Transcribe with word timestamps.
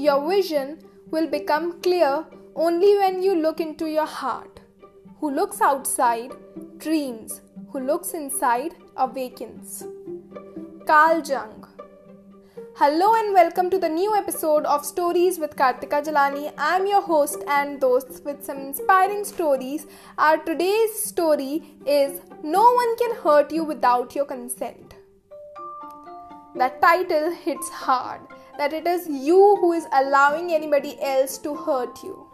Your 0.00 0.28
vision 0.28 0.78
will 1.10 1.26
become 1.26 1.80
clear 1.82 2.24
only 2.54 2.96
when 2.98 3.20
you 3.20 3.34
look 3.34 3.58
into 3.58 3.86
your 3.86 4.06
heart. 4.06 4.60
Who 5.18 5.32
looks 5.32 5.60
outside 5.60 6.30
dreams, 6.76 7.40
who 7.72 7.80
looks 7.80 8.14
inside 8.14 8.76
awakens. 8.96 9.82
Carl 10.86 11.20
Jung. 11.22 11.66
Hello 12.76 13.12
and 13.12 13.34
welcome 13.34 13.70
to 13.70 13.78
the 13.80 13.88
new 13.88 14.14
episode 14.14 14.66
of 14.66 14.86
Stories 14.86 15.40
with 15.40 15.56
Kartika 15.56 16.04
Jalani. 16.04 16.52
I'm 16.56 16.86
your 16.86 17.02
host 17.02 17.42
and 17.48 17.82
host 17.82 18.24
with 18.24 18.44
some 18.44 18.58
inspiring 18.58 19.24
stories. 19.24 19.88
Our 20.16 20.36
today's 20.36 20.94
story 20.94 21.74
is 21.84 22.20
No 22.44 22.62
One 22.62 22.96
Can 22.98 23.16
Hurt 23.16 23.50
You 23.50 23.64
Without 23.64 24.14
Your 24.14 24.26
Consent. 24.26 24.94
That 26.54 26.80
title 26.80 27.32
hits 27.32 27.68
hard 27.68 28.20
that 28.58 28.72
it 28.72 28.86
is 28.88 29.08
you 29.08 29.56
who 29.60 29.72
is 29.72 29.86
allowing 29.92 30.52
anybody 30.52 31.00
else 31.00 31.38
to 31.38 31.54
hurt 31.54 32.02
you. 32.02 32.26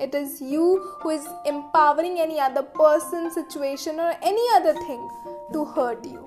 It 0.00 0.14
is 0.14 0.40
you 0.40 0.96
who 1.00 1.10
is 1.10 1.26
empowering 1.46 2.18
any 2.18 2.40
other 2.40 2.62
person, 2.62 3.30
situation, 3.30 4.00
or 4.00 4.12
any 4.22 4.44
other 4.56 4.74
thing 4.74 5.08
to 5.52 5.64
hurt 5.64 6.04
you. 6.04 6.24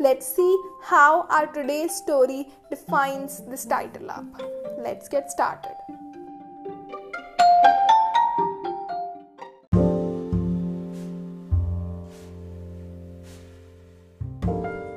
Let's 0.00 0.26
see 0.26 0.56
how 0.82 1.26
our 1.30 1.46
today's 1.46 1.94
story 1.94 2.48
defines 2.68 3.40
this 3.48 3.64
title 3.64 4.10
up. 4.10 4.24
Let's 4.78 5.08
get 5.08 5.30
started. 5.30 5.76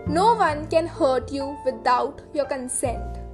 No 0.07 0.33
one 0.33 0.67
can 0.67 0.87
hurt 0.87 1.31
you 1.31 1.55
without 1.65 2.21
your 2.33 2.45
consent. 2.45 3.28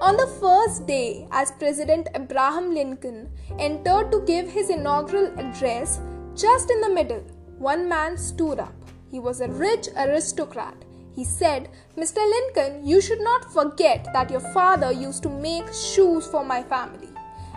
On 0.00 0.16
the 0.16 0.28
first 0.40 0.86
day, 0.86 1.26
as 1.32 1.50
President 1.50 2.06
Abraham 2.14 2.72
Lincoln 2.72 3.28
entered 3.58 4.12
to 4.12 4.20
give 4.26 4.48
his 4.48 4.70
inaugural 4.70 5.26
address, 5.36 5.98
just 6.36 6.70
in 6.70 6.80
the 6.80 6.88
middle, 6.88 7.24
one 7.58 7.88
man 7.88 8.16
stood 8.16 8.60
up. 8.60 8.74
He 9.10 9.18
was 9.18 9.40
a 9.40 9.48
rich 9.48 9.88
aristocrat. 9.96 10.76
He 11.16 11.24
said, 11.24 11.68
Mr. 11.96 12.18
Lincoln, 12.18 12.86
you 12.86 13.00
should 13.00 13.20
not 13.20 13.52
forget 13.52 14.06
that 14.12 14.30
your 14.30 14.52
father 14.52 14.92
used 14.92 15.24
to 15.24 15.28
make 15.28 15.66
shoes 15.72 16.28
for 16.28 16.44
my 16.44 16.62
family. 16.62 17.08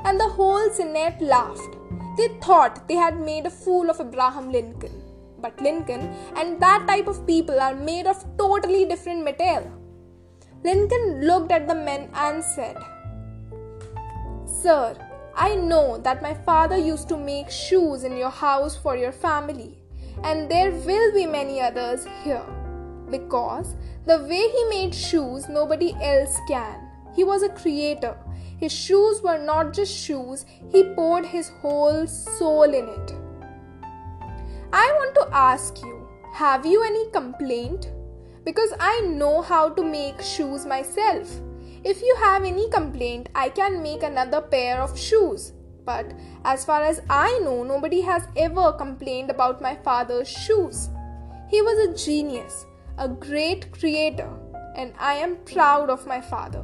And 0.04 0.20
the 0.20 0.30
whole 0.30 0.68
Senate 0.72 1.22
laughed. 1.22 1.76
They 2.18 2.30
thought 2.42 2.88
they 2.88 2.96
had 2.96 3.20
made 3.20 3.46
a 3.46 3.52
fool 3.52 3.88
of 3.88 4.02
Abraham 4.02 4.52
Lincoln. 4.52 5.04
But 5.40 5.62
Lincoln 5.62 6.12
and 6.36 6.60
that 6.60 6.88
type 6.88 7.06
of 7.06 7.28
people 7.28 7.60
are 7.60 7.76
made 7.76 8.08
of 8.08 8.26
totally 8.40 8.86
different 8.86 9.24
metal. 9.24 9.72
Lincoln 10.64 11.26
looked 11.26 11.52
at 11.52 11.68
the 11.68 11.76
men 11.76 12.10
and 12.14 12.44
said, 12.44 12.78
Sir, 14.46 14.96
I 15.36 15.56
know 15.56 15.98
that 15.98 16.22
my 16.22 16.34
father 16.34 16.78
used 16.78 17.10
to 17.10 17.18
make 17.18 17.50
shoes 17.50 18.04
in 18.04 18.16
your 18.16 18.30
house 18.30 18.76
for 18.76 18.96
your 18.96 19.12
family, 19.12 19.80
and 20.24 20.52
there 20.52 20.72
will 20.72 21.14
be 21.14 21.26
many 21.26 21.60
others 21.60 22.06
here. 22.24 22.46
Because 23.10 23.76
the 24.06 24.20
way 24.20 24.48
he 24.50 24.64
made 24.70 24.94
shoes, 24.94 25.50
nobody 25.50 25.96
else 26.02 26.38
can. 26.48 26.88
He 27.16 27.24
was 27.24 27.42
a 27.44 27.50
creator. 27.50 28.16
His 28.58 28.72
shoes 28.72 29.22
were 29.24 29.40
not 29.40 29.74
just 29.74 29.92
shoes, 29.92 30.46
he 30.70 30.84
poured 30.94 31.26
his 31.26 31.50
whole 31.62 32.06
soul 32.06 32.64
in 32.64 32.88
it. 32.88 33.14
I 34.72 34.92
want 34.94 35.16
to 35.16 35.36
ask 35.36 35.82
you 35.82 36.08
have 36.34 36.66
you 36.66 36.84
any 36.84 37.10
complaint? 37.12 37.90
Because 38.44 38.74
I 38.80 39.02
know 39.02 39.42
how 39.42 39.70
to 39.70 39.84
make 39.84 40.22
shoes 40.22 40.66
myself. 40.66 41.30
If 41.84 42.02
you 42.02 42.16
have 42.24 42.44
any 42.44 42.70
complaint, 42.70 43.30
I 43.34 43.50
can 43.50 43.82
make 43.82 44.04
another 44.04 44.42
pair 44.42 44.82
of 44.82 44.98
shoes. 44.98 45.54
But 45.84 46.14
as 46.46 46.64
far 46.64 46.84
as 46.84 47.02
I 47.10 47.40
know, 47.40 47.64
nobody 47.64 48.02
has 48.02 48.28
ever 48.38 48.74
complained 48.74 49.32
about 49.32 49.62
my 49.62 49.76
father's 49.76 50.30
shoes. 50.30 50.90
He 51.50 51.62
was 51.62 51.78
a 51.90 52.06
genius, 52.06 52.66
a 52.98 53.08
great 53.08 53.72
creator, 53.72 54.30
and 54.76 54.94
I 55.00 55.16
am 55.16 55.38
proud 55.38 55.90
of 55.90 56.06
my 56.06 56.22
father. 56.22 56.64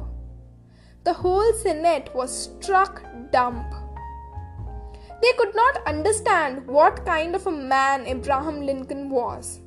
The 1.04 1.12
whole 1.12 1.52
Senate 1.52 2.10
was 2.14 2.48
struck 2.60 3.02
dumb. 3.32 3.64
They 5.20 5.32
could 5.36 5.54
not 5.54 5.84
understand 5.86 6.66
what 6.66 7.04
kind 7.04 7.34
of 7.34 7.46
a 7.46 7.50
man 7.50 8.06
Abraham 8.06 8.60
Lincoln 8.60 9.10
was. 9.10 9.60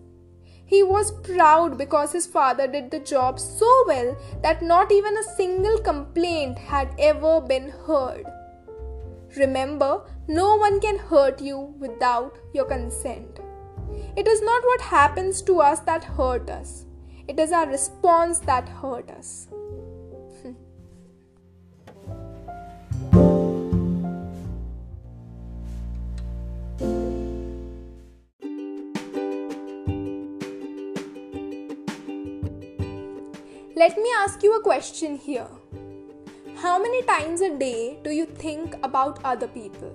He 0.72 0.84
was 0.84 1.12
proud 1.12 1.78
because 1.78 2.14
his 2.14 2.26
father 2.26 2.66
did 2.66 2.92
the 2.92 3.00
job 3.00 3.42
so 3.42 3.70
well 3.88 4.16
that 4.42 4.62
not 4.62 4.90
even 4.90 5.18
a 5.18 5.32
single 5.36 5.78
complaint 5.80 6.58
had 6.58 6.96
ever 6.98 7.42
been 7.42 7.74
heard. 7.86 8.26
Remember, 9.36 10.04
no 10.30 10.56
one 10.56 10.80
can 10.80 10.98
hurt 10.98 11.42
you 11.42 11.60
without 11.78 12.38
your 12.54 12.64
consent. 12.64 13.42
It 14.16 14.30
is 14.30 14.42
not 14.42 14.64
what 14.64 14.80
happens 14.80 15.42
to 15.42 15.60
us 15.60 15.82
that 15.82 16.06
hurt 16.06 16.50
us. 16.50 16.86
It 17.28 17.38
is 17.38 17.52
our 17.52 17.68
response 17.68 18.40
that 18.40 18.70
hurt 18.70 19.12
us. 19.12 19.50
Let 33.82 33.98
me 33.98 34.10
ask 34.16 34.44
you 34.44 34.56
a 34.56 34.62
question 34.62 35.16
here. 35.18 35.48
How 36.56 36.74
many 36.80 37.02
times 37.02 37.42
a 37.42 37.50
day 37.58 37.98
do 38.04 38.12
you 38.12 38.28
think 38.28 38.76
about 38.84 39.20
other 39.24 39.48
people? 39.48 39.92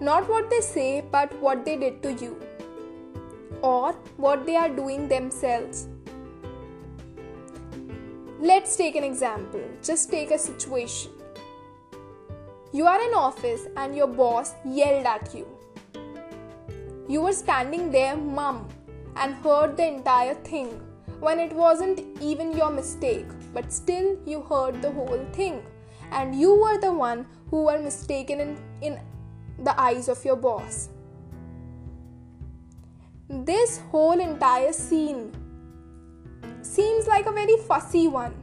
Not 0.00 0.28
what 0.28 0.50
they 0.50 0.60
say, 0.60 1.04
but 1.12 1.32
what 1.40 1.64
they 1.64 1.76
did 1.76 2.02
to 2.02 2.12
you, 2.12 2.32
or 3.60 3.92
what 4.16 4.44
they 4.46 4.56
are 4.56 4.68
doing 4.68 5.06
themselves. 5.06 5.86
Let's 8.40 8.74
take 8.74 8.96
an 8.96 9.04
example. 9.04 9.62
Just 9.80 10.10
take 10.10 10.32
a 10.32 10.38
situation. 10.38 11.12
You 12.72 12.86
are 12.88 13.00
in 13.00 13.14
office 13.14 13.68
and 13.76 13.94
your 13.94 14.08
boss 14.08 14.54
yelled 14.64 15.06
at 15.06 15.32
you. 15.32 15.46
You 17.08 17.22
were 17.22 17.38
standing 17.44 17.92
there 17.92 18.16
mum 18.16 18.66
and 19.14 19.34
heard 19.34 19.76
the 19.76 19.86
entire 19.86 20.34
thing 20.34 20.80
when 21.22 21.38
it 21.38 21.52
wasn't 21.52 22.00
even 22.20 22.56
your 22.56 22.70
mistake, 22.70 23.26
but 23.54 23.72
still 23.72 24.18
you 24.26 24.42
heard 24.42 24.82
the 24.82 24.90
whole 24.90 25.24
thing. 25.32 25.62
And 26.10 26.34
you 26.34 26.54
were 26.60 26.78
the 26.78 26.92
one 26.92 27.26
who 27.48 27.64
were 27.66 27.78
mistaken 27.78 28.40
in, 28.40 28.58
in 28.80 29.00
the 29.60 29.80
eyes 29.80 30.08
of 30.08 30.24
your 30.24 30.34
boss. 30.34 30.88
This 33.28 33.78
whole 33.90 34.18
entire 34.18 34.72
scene 34.72 35.32
seems 36.60 37.06
like 37.06 37.26
a 37.26 37.32
very 37.32 37.56
fussy 37.68 38.08
one, 38.08 38.34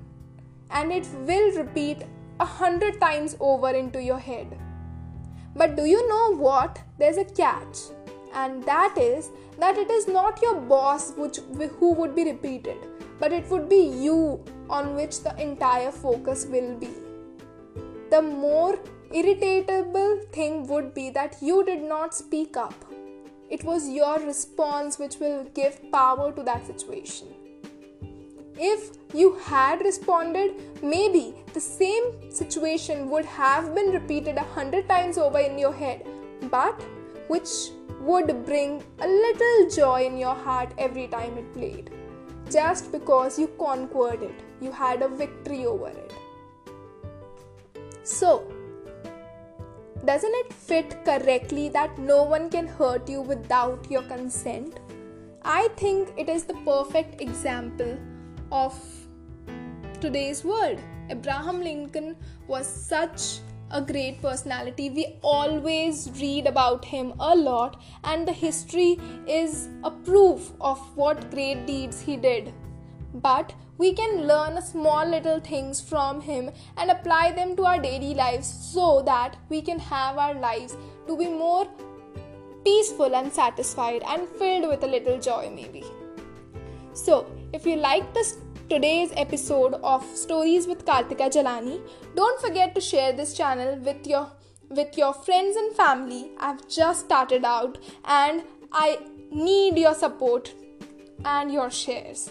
and 0.72 0.92
it 0.92 1.06
will 1.28 1.52
repeat 1.58 2.04
a 2.40 2.46
hundred 2.46 3.02
times 3.02 3.36
over 3.42 3.70
into 3.72 4.02
your 4.02 4.20
head. 4.20 4.58
But 5.54 5.76
do 5.76 5.84
you 5.84 6.08
know 6.08 6.38
what? 6.38 6.82
There's 6.98 7.18
a 7.18 7.26
catch 7.26 7.78
and 8.34 8.64
that 8.64 8.98
is 8.98 9.30
that 9.58 9.78
it 9.78 9.90
is 9.90 10.08
not 10.08 10.42
your 10.42 10.56
boss 10.56 11.14
which, 11.16 11.38
who 11.80 11.94
would 11.94 12.16
be 12.16 12.24
repeated, 12.24 12.78
but 13.20 13.34
it 13.34 13.50
would 13.50 13.70
be 13.70 13.82
you 13.82 14.44
on 14.70 14.96
which 14.96 15.22
the 15.24 15.36
entire 15.42 15.92
focus 15.92 16.46
will 16.46 16.76
be. 16.78 16.90
The 18.10 18.22
more 18.22 18.80
irritable 19.14 20.22
thing 20.32 20.68
would 20.68 20.94
be 20.94 21.10
that 21.12 21.38
you 21.42 21.64
did 21.64 21.82
not 21.82 22.14
speak 22.14 22.58
up. 22.58 22.74
It 23.50 23.64
was 23.64 23.90
your 23.90 24.20
response 24.20 25.00
which 25.00 25.18
will 25.20 25.44
give 25.56 25.92
power 25.92 26.32
to 26.32 26.44
that 26.44 26.68
situation. 26.68 27.28
If 28.58 28.98
you 29.14 29.36
had 29.36 29.82
responded, 29.82 30.84
maybe 30.84 31.34
the 31.54 31.62
same 31.62 32.32
situation 32.32 33.10
would 33.10 33.26
have 33.26 33.74
been 33.74 33.92
repeated 33.92 34.38
a 34.38 34.44
hundred 34.44 34.88
times 34.88 35.18
over 35.18 35.40
in 35.40 35.58
your 35.58 35.74
head, 35.74 36.06
but 36.52 36.80
which 37.28 37.70
would 38.00 38.46
bring 38.46 38.84
a 39.00 39.08
little 39.08 39.70
joy 39.70 40.06
in 40.06 40.18
your 40.18 40.36
heart 40.36 40.74
every 40.78 41.08
time 41.08 41.38
it 41.38 41.54
played. 41.54 41.92
Just 42.50 42.92
because 42.92 43.38
you 43.38 43.48
conquered 43.60 44.24
it, 44.24 44.40
you 44.62 44.72
had 44.72 45.02
a 45.02 45.08
victory 45.08 45.66
over 45.66 45.90
it. 45.90 46.14
So, 48.04 48.52
doesn't 50.06 50.34
it 50.34 50.54
fit 50.54 51.04
correctly 51.06 51.70
that 51.70 51.98
no 52.00 52.24
one 52.24 52.50
can 52.50 52.68
hurt 52.68 53.10
you 53.10 53.22
without 53.22 53.92
your 53.92 54.04
consent? 54.04 54.80
I 55.44 55.68
think 55.76 56.14
it 56.18 56.30
is 56.30 56.46
the 56.46 56.56
perfect 56.66 57.22
example 57.22 57.98
of 58.52 58.74
today's 60.00 60.44
world. 60.44 60.80
Abraham 61.10 61.62
Lincoln 61.62 62.16
was 62.48 62.66
such 62.66 63.40
a 63.72 63.82
great 63.82 64.22
personality. 64.22 64.90
We 64.90 65.18
always 65.22 66.10
read 66.20 66.48
about 66.48 66.86
him 66.86 67.14
a 67.20 67.36
lot, 67.36 67.82
and 68.04 68.28
the 68.28 68.32
history 68.34 69.00
is 69.28 69.70
a 69.84 69.92
proof 69.92 70.52
of 70.60 70.80
what 70.96 71.30
great 71.32 71.66
deeds 71.66 72.02
he 72.02 72.18
did. 72.18 72.54
but 73.14 73.54
we 73.78 73.94
can 73.94 74.28
learn 74.28 74.62
small 74.62 75.06
little 75.06 75.40
things 75.40 75.82
from 75.82 76.22
him 76.22 76.52
and 76.78 76.92
apply 76.92 77.32
them 77.32 77.56
to 77.56 77.66
our 77.66 77.80
daily 77.80 78.14
lives 78.14 78.48
so 78.74 79.02
that 79.02 79.38
we 79.50 79.62
can 79.62 79.80
have 79.80 80.18
our 80.18 80.34
lives 80.34 80.76
to 81.08 81.18
be 81.18 81.28
more 81.28 81.68
peaceful 82.64 83.16
and 83.16 83.32
satisfied 83.32 84.04
and 84.08 84.28
filled 84.28 84.68
with 84.68 84.84
a 84.84 84.88
little 84.88 85.20
joy 85.20 85.50
maybe 85.56 85.84
so 86.94 87.26
if 87.54 87.66
you 87.66 87.78
like 87.78 88.14
this 88.14 88.38
today's 88.70 89.12
episode 89.18 89.74
of 89.92 90.04
stories 90.16 90.68
with 90.68 90.86
kartika 90.86 91.28
jalani. 91.36 91.78
Don't 92.16 92.40
forget 92.40 92.76
to 92.76 92.82
share 92.82 93.12
this 93.12 93.34
channel 93.34 93.78
with 93.88 94.06
your 94.12 94.28
with 94.80 94.98
your 95.02 95.14
friends 95.14 95.56
and 95.62 95.76
family. 95.76 96.20
I've 96.40 96.62
just 96.68 97.06
started 97.06 97.44
out 97.44 97.80
and 98.06 98.44
i 98.82 99.00
need 99.32 99.80
your 99.84 99.96
support 99.96 100.54
and 101.26 101.52
your 101.52 101.70
shares. 101.72 102.30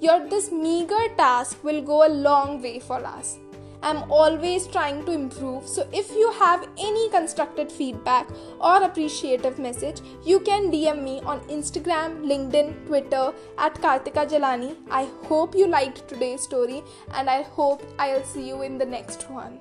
Your 0.00 0.18
this 0.28 0.52
meager 0.52 1.04
task 1.16 1.64
will 1.64 1.80
go 1.80 2.06
a 2.06 2.12
long 2.28 2.60
way 2.60 2.78
for 2.78 3.02
us. 3.16 3.38
I'm 3.86 4.10
always 4.10 4.66
trying 4.66 5.04
to 5.04 5.12
improve. 5.12 5.68
So 5.68 5.88
if 5.92 6.10
you 6.10 6.32
have 6.32 6.68
any 6.76 7.08
constructive 7.10 7.70
feedback 7.70 8.28
or 8.60 8.82
appreciative 8.82 9.60
message, 9.60 10.00
you 10.24 10.40
can 10.40 10.72
DM 10.72 11.04
me 11.04 11.20
on 11.20 11.38
Instagram, 11.42 12.24
LinkedIn, 12.30 12.84
Twitter 12.88 13.32
at 13.58 13.74
Kartika 13.74 14.26
Jalani. 14.28 14.74
I 14.90 15.04
hope 15.28 15.54
you 15.54 15.68
liked 15.68 16.08
today's 16.08 16.42
story 16.42 16.82
and 17.14 17.30
I 17.30 17.42
hope 17.42 17.84
I'll 17.96 18.24
see 18.24 18.48
you 18.48 18.62
in 18.62 18.76
the 18.76 18.84
next 18.84 19.30
one. 19.30 19.60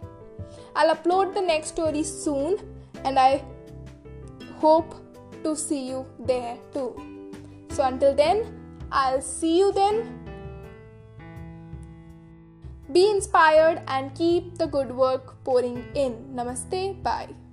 I'll 0.76 0.96
upload 0.96 1.36
the 1.36 1.42
next 1.42 1.68
story 1.68 2.02
soon 2.02 2.58
and 3.04 3.20
I 3.20 3.44
hope 4.56 4.96
to 5.44 5.56
see 5.56 5.88
you 5.88 6.04
there 6.18 6.58
too. 6.74 6.96
So 7.70 7.84
until 7.84 8.16
then, 8.16 8.44
I'll 8.92 9.22
see 9.22 9.60
you 9.60 9.72
then. 9.72 10.25
Be 12.96 13.10
inspired 13.12 13.82
and 13.90 14.16
keep 14.16 14.58
the 14.58 14.68
good 14.68 14.96
work 14.96 15.44
pouring 15.44 15.84
in. 15.96 16.14
Namaste. 16.34 17.04
Bye. 17.04 17.45